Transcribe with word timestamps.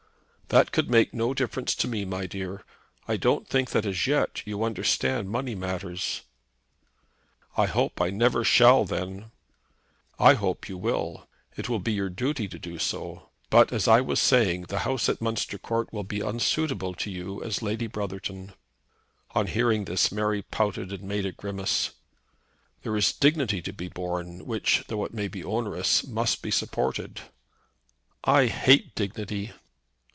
"That 0.53 0.73
could 0.73 0.89
make 0.89 1.13
no 1.13 1.33
difference 1.33 1.73
to 1.75 1.87
me, 1.87 2.03
my 2.03 2.25
dear. 2.25 2.65
I 3.07 3.15
don't 3.15 3.47
think 3.47 3.69
that 3.71 3.85
as 3.85 4.05
yet 4.05 4.41
you 4.45 4.65
understand 4.65 5.29
money 5.29 5.55
matters." 5.55 6.23
"I 7.55 7.67
hope 7.67 8.01
I 8.01 8.09
never 8.09 8.43
shall, 8.43 8.83
then." 8.83 9.31
"I 10.19 10.33
hope 10.33 10.67
you 10.67 10.77
will. 10.77 11.25
It 11.55 11.69
will 11.69 11.79
be 11.79 11.93
your 11.93 12.09
duty 12.09 12.49
to 12.49 12.59
do 12.59 12.79
so. 12.79 13.29
But, 13.49 13.71
as 13.71 13.87
I 13.87 14.01
was 14.01 14.19
saying, 14.19 14.63
the 14.63 14.79
house 14.79 15.07
at 15.07 15.21
Munster 15.21 15.57
Court 15.57 15.93
will 15.93 16.03
be 16.03 16.19
unsuitable 16.19 16.95
to 16.95 17.09
you 17.09 17.41
as 17.41 17.61
Lady 17.61 17.87
Brotherton." 17.87 18.51
On 19.33 19.47
hearing 19.47 19.85
this 19.85 20.11
Mary 20.11 20.41
pouted 20.41 20.91
and 20.91 21.03
made 21.03 21.25
a 21.25 21.31
grimace. 21.31 21.91
"There 22.81 22.97
is 22.97 23.13
a 23.15 23.19
dignity 23.21 23.61
to 23.61 23.71
be 23.71 23.87
borne 23.87 24.45
which, 24.45 24.83
though 24.89 25.05
it 25.05 25.13
may 25.13 25.29
be 25.29 25.45
onerous, 25.45 26.05
must 26.05 26.41
be 26.41 26.51
supported." 26.51 27.21
"I 28.25 28.47
hate 28.47 28.93
dignity." 28.95 29.53